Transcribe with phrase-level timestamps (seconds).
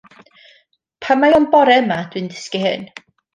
[1.05, 2.89] Pam mai ond bore yma ydw i'n dysgu hyn?